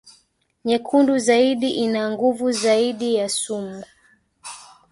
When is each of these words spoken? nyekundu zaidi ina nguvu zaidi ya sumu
nyekundu 0.65 1.13
zaidi 1.27 1.69
ina 1.85 2.03
nguvu 2.11 2.51
zaidi 2.51 3.15
ya 3.15 3.29
sumu 3.39 3.83